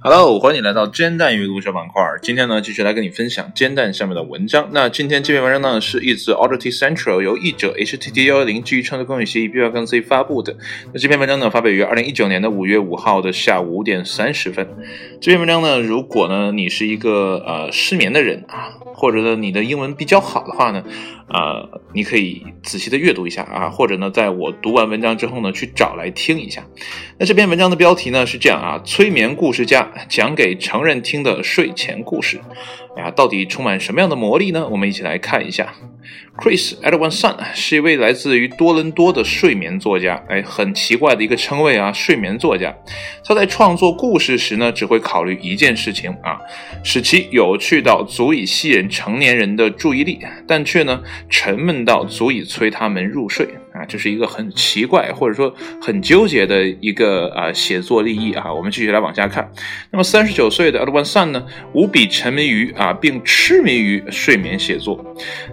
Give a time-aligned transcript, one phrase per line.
[0.00, 2.02] Hello，欢迎来到煎蛋阅读小板块。
[2.20, 4.68] 今天呢，继续来跟你分享煎蛋下面的文章。
[4.72, 10.56] 那今天这篇文章呢，是一自 Audity Central 由译者 HTT 幺幺零基于创作公有协议 B 幺跟 C 发布的。
[10.92, 14.68] 那这篇文章呢，发表于二零一九年的五月五号的下午五点三十分。
[15.20, 20.84] 这篇文章呢，如果呢你是一个呃失眠的人啊，或者呢你的英文比较好的话呢，
[21.28, 26.64] 呃，你可以仔细的阅读一下啊，或者呢在我读完文章之后呢，去找来听一下。
[27.18, 29.90] 那这篇文章的标题呢是这样啊，催眠故事家。
[30.08, 32.40] 讲给成人听的睡前故事，
[32.96, 34.68] 哎呀，到底充满什么样的魔力呢？
[34.70, 35.74] 我们一起来看一下。
[36.36, 42.74] Chris Edwardson 是一位来自于多伦多的睡眠作家，哎，很奇怪的一个称谓啊，睡眠作家。
[43.24, 46.38] 他在创作故事时呢，只会考虑一件事情啊，
[46.82, 58.52] 使其有趣到足以吸引成年人的注意力，但却呢沉闷到足以催他们入睡啊，这是一个很奇怪或者说很纠结的一个啊写作立意啊。
[58.52, 59.50] 我们继续来往下看。
[59.90, 65.04] 那么三十九岁的 Edwardson 呢，无比沉迷于啊，并痴迷于睡眠写作，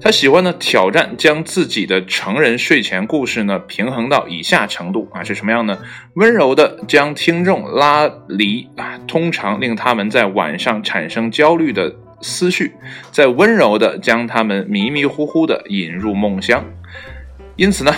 [0.00, 0.52] 他喜欢呢。
[0.58, 5.78] 挑战将自己的成人睡前故事呢平衡到以下程度啊是什么样呢？
[6.14, 12.72] 温柔的将听众拉离啊，通常令他们在晚上产生焦虑的思绪，
[13.10, 16.64] 再温柔的将他们迷迷糊糊的引入梦乡。
[17.56, 17.94] 因此呢，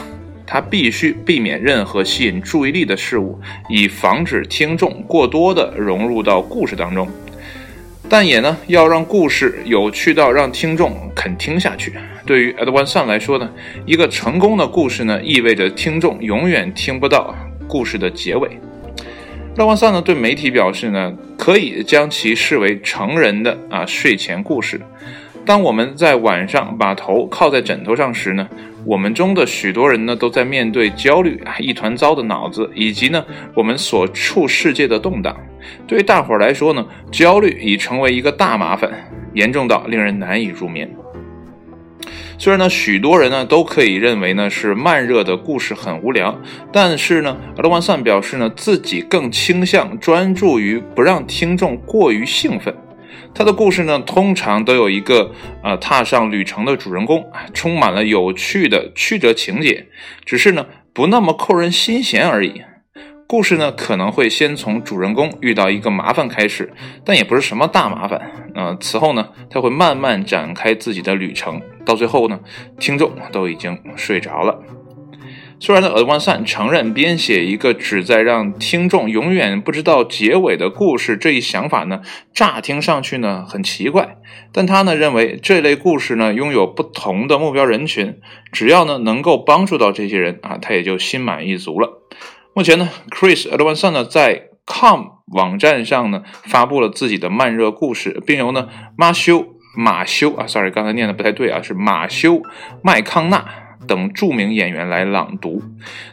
[0.47, 7.09] 他必须避免任何吸引注意力的事物，以防止听众过多的融入到故事当中。
[8.09, 11.93] 但也呢，要让故事有趣到让听众肯听下去。
[12.25, 13.51] 对于 Edwardson 来说呢，
[13.85, 17.35] 一个成功的故事呢，意味着听众永远听不到
[17.67, 18.59] 故事的结尾。
[19.59, 24.81] Edwardson 呢对媒体表示呢，可以将其视为成人的啊睡前故事。
[25.45, 28.49] 当我们在晚上把头靠在枕头上时呢，
[28.85, 35.37] 我们中的许多人呢都在面对焦虑啊一团糟的脑子，以及呢我们所处世界的动荡。
[35.89, 38.89] 对于大伙儿来说呢，焦虑已成为一个大麻烦，
[39.35, 40.89] 严重到令人难以入眠。
[42.41, 46.41] 虽然呢，许多人呢都可以认为呢是慢热的故事很无聊，
[46.73, 52.73] 但是呢，阿罗万桑表示呢自己更倾向专注于不让听众过于兴奋。
[53.35, 55.33] 他的故事呢通常都有一个
[55.65, 59.89] 呃踏上旅程的主人公，充满了有趣的曲折情节，
[60.25, 62.63] 只是呢不那么扣人心弦而已。
[63.31, 66.73] 故事呢可能会先从主人公遇到一个麻烦开始，
[67.05, 68.33] 但也不是什么大麻烦。
[68.55, 72.41] 呃，此后呢，他会慢慢展开自己的旅程，到最后呢，
[72.81, 74.59] 听众都已经睡着了。
[75.61, 82.01] 虽然呢，尔万善承认编写一个旨在让听众永远不知道结尾的故事这一想法呢，
[82.33, 84.17] 乍听上去呢很奇怪，
[84.53, 88.19] 但他呢认为这类故事呢拥有不同的目标人群，
[88.51, 91.98] 只要呢能够帮助到这些人啊，他也就心满意足了。
[92.59, 99.47] 目前呢，Chris Edwardson 呢在 Com 网站上呢发布了自己的慢热故事，并由呢马修
[99.77, 102.43] 马修啊，sorry，刚才念的不太对啊，是马修
[102.83, 103.45] 麦康纳
[103.87, 105.63] 等著名演员来朗读。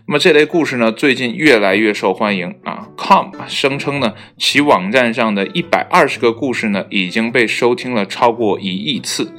[0.08, 2.90] 那么这类故事呢，最近越来越受欢迎啊。
[2.96, 9.34] Com 声称呢，其网站上的一百二十个故事呢，已经被收听了超过一亿次。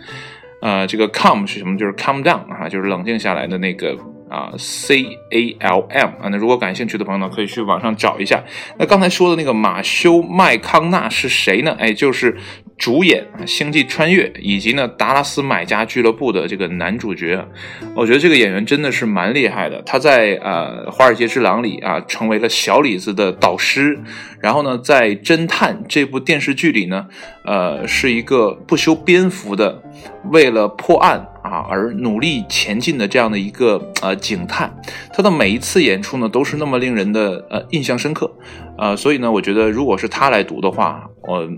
[0.60, 1.78] 呃，这个 Com 是什么？
[1.78, 3.96] 就是 Calm down 啊，就是冷静下来的那个。
[4.28, 8.42] 啊，C A L M 啊，那如果感兴趣的朋友呢，可以去网上找一下。
[8.78, 11.76] 那刚才说的那个马修麦康纳是谁呢？
[11.78, 12.36] 哎，就是
[12.76, 17.46] 主演《星际穿越》以及呢《达拉斯买家俱乐部》的这个男主角。
[17.94, 19.80] 我觉得这个演员真的是蛮厉害的。
[19.82, 23.98] 他在呃《华尔街之狼》里啊，成为了小李子的导师。
[24.40, 27.06] 然后呢，在《侦探》这部电视剧里呢，
[27.44, 29.82] 呃，是一个不修边幅的，
[30.30, 31.26] 为了破案。
[31.46, 34.76] 啊，而努力前进的这样的一个呃警探，
[35.14, 38.28] 他的每一次演出呢都是那么令人的呃印象深刻，
[38.76, 41.48] 呃，所以呢，我觉得如果是他来读的话，我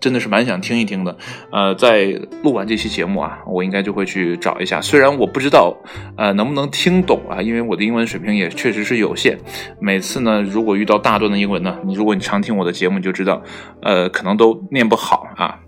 [0.00, 1.16] 真的是蛮想听一听的。
[1.52, 2.06] 呃，在
[2.42, 4.80] 录完这期节目啊，我应该就会去找一下。
[4.80, 5.72] 虽然我不知道
[6.16, 9.38] 呃能不能听懂啊，因为我的英文水平也确实是有限。
[9.78, 13.40] 每次呢，如果遇到大段的英文呢，你如果你常听我的节目，你就知道，
[13.82, 15.60] 呃，可能都念不好啊。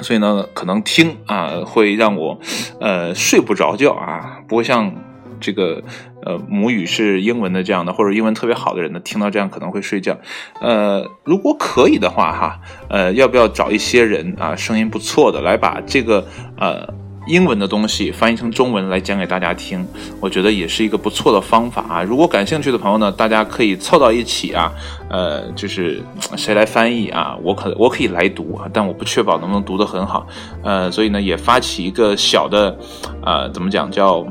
[0.00, 2.38] 所以呢，可能听啊会让我，
[2.80, 4.92] 呃睡不着觉啊，不会像
[5.40, 5.82] 这个
[6.24, 10.16] 呃母语是英文的这样的，或者英文特别好的人呢，听到这样可能会睡觉。
[10.60, 16.26] 呃，如果可以的话哈，呃，要不要找一些人啊，声音不错的来把这个
[16.58, 17.01] 呃。
[17.26, 19.86] 英文的东西翻译成中文来讲给大家听，
[20.20, 22.02] 我觉得也是一个不错的方法啊。
[22.02, 24.72] 如果感兴趣的朋友呢，大家可以凑到一起啊，
[25.08, 26.02] 呃，就是
[26.36, 30.26] 谁来翻译啊，我可我可以来读啊，但我不确保能不能读得很好，
[30.62, 32.76] 呃，所以呢，也发起一个小的，
[33.24, 34.26] 呃，怎么讲叫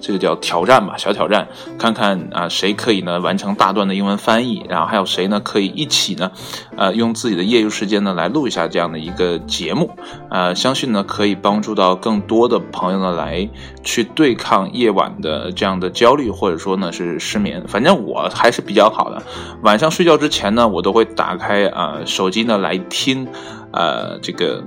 [0.00, 1.48] 这个叫挑战吧，小挑战，
[1.78, 6.30] 看看啊谁可以呢完成大段的英文翻译，然后还有谁呢可以一起呢，
[6.76, 9.90] 呃用自己的业余时间呢来录一下这样的一个节目，
[10.30, 13.48] 呃相信呢可以帮助到更多的朋友呢来
[13.82, 19.22] 去对抗夜晚的这样的焦虑或者说呢是失眠，反正我还是比较好的，
[19.62, 23.26] 晚上睡觉之前呢我都会打开啊手机呢来听，
[23.72, 24.62] 呃这个。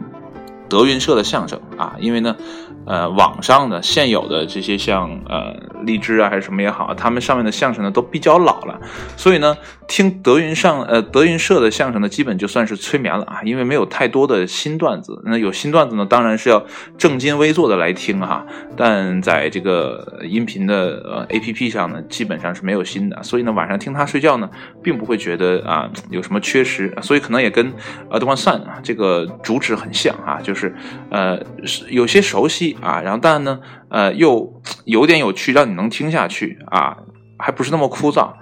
[0.73, 2.35] 德云社的相声啊，因为呢，
[2.87, 5.55] 呃，网上的现有的这些像呃
[5.85, 8.81] 荔枝啊还是什么也好，他们上面的相声呢都比较老了，
[9.15, 9.55] 所以呢，
[9.87, 15.21] 听德云上呃德云社的相声呢，基本就算是催眠了啊，因为没有太多的新段子。
[15.25, 16.65] 那有新段子呢，当然是要
[16.97, 18.43] 正襟危坐的来听哈。
[18.75, 24.49] 但在这个音频的呃 A P P 上呢，基本上是没有新的，所以呢，晚上听他睡觉呢，
[24.81, 27.71] 并不会觉得啊有什么缺失，所以可能也跟
[28.09, 30.62] 呃德万算啊这个主旨很像啊，就是。
[30.63, 30.75] 是，
[31.09, 31.39] 呃，
[31.89, 36.97] 有些熟悉啊，然后但呢，呃，又有点有趣，让你能听下去啊，
[37.37, 38.33] 还不是那么枯燥。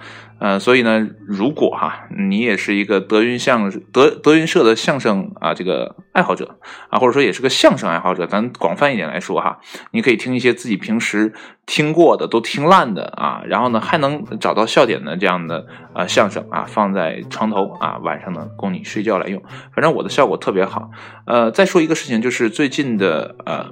[0.42, 6.58] 呃，所以呢，如果哈你也是一个德云相声德德云社的相声啊这个爱好者
[6.90, 9.60] 啊，或者说也是个相声爱好者，咱广泛一点来说哈，
[9.92, 11.32] 你可以听一些自己平时
[11.68, 19.44] 听过的都听烂的啊，然后呢还能找到笑点的这样的呃相声啊，放在床头啊，晚上呢供你睡觉来用。
[19.76, 20.90] 反正我的效果特别好。
[21.28, 23.68] 呃，再说一个事情，就是最近的呃，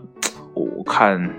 [0.54, 1.34] 我看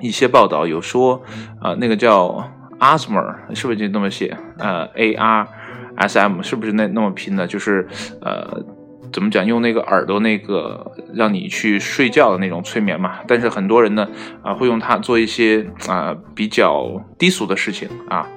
[0.00, 1.22] 一些报道有说
[1.62, 2.52] 啊，那个叫。
[2.78, 4.36] ASMR 是不是就那么写？
[4.58, 5.48] 呃，A R
[5.96, 7.46] S M 是不是那那么拼的？
[7.46, 7.86] 就是
[8.20, 8.64] 呃，
[9.12, 9.44] 怎么讲？
[9.44, 13.18] 用那个耳朵那个让你去睡觉的那种催眠嘛。
[13.26, 14.08] 但是很多人呢
[14.42, 18.28] 啊，会用它做一些啊比较低俗的事情啊，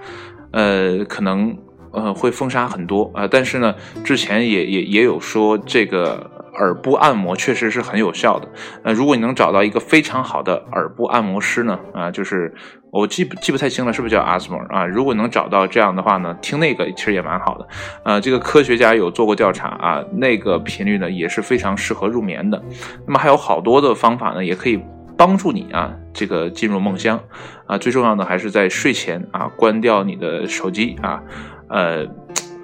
[0.52, 1.58] 呃，可能
[1.92, 3.28] 呃会封杀很多啊。
[3.30, 6.41] 但是呢，之前也也也有说这个。
[6.62, 8.48] 耳部按摩确实是很有效的。
[8.84, 12.54] 呃，如果你能找到一个非常好的耳部按摩师呢，啊，就是
[12.92, 14.86] 我记不记不太清了，是不是叫 Asmer 啊？
[14.86, 17.68] 如果能找到这样的话呢，听那个其实也蛮好的。
[18.06, 22.62] 呃，这个科学家有做过调查啊，那个频率呢也是非常适合入眠的。
[23.08, 24.80] 那么还有好多的方法呢，也可以
[25.18, 27.20] 帮助你啊，这个进入梦乡
[27.66, 27.78] 啊。
[27.78, 31.22] 最重要的还是在睡前啊，关掉你的手机啊，
[31.70, 32.08] 呃。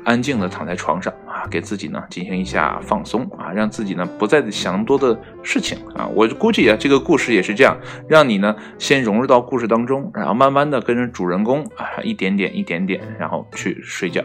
[0.08, 6.08] 安静的躺在床上啊，给自己呢进行一下放松啊，让自己呢不再想那么多的事情啊。
[6.08, 7.78] 我估计啊，这个故事也是这样，
[8.10, 14.24] 让你呢先融入到故事当中，然后慢慢的跟着主人公啊，一点点一点点，然后去睡觉。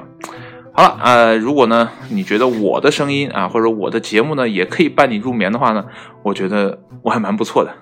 [0.72, 5.84] 好了，呃，如果呢你觉得我的声音啊，或者我的节目呢也可以伴你入眠的话呢，
[6.22, 7.74] 我觉得我还蛮不错的，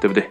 [0.00, 0.30] 对不对？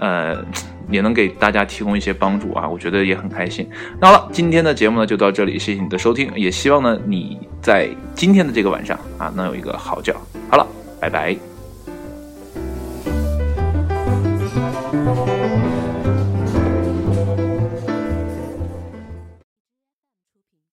[0.00, 0.44] 呃。
[0.90, 3.64] 也能给大家提供一些帮助啊，我觉得也很开心。
[4.00, 10.12] 那好了，今天的节目呢就到这里，谢谢你的收听，也希望呢你在今天的这个晚上啊能有一个好觉。
[10.50, 10.66] 好了，
[11.00, 11.49] 拜拜。